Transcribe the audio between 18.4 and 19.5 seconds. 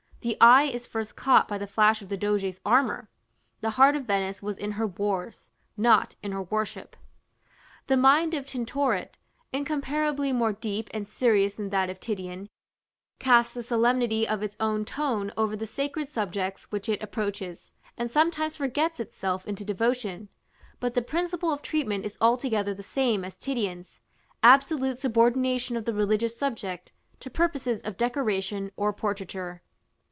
forgets itself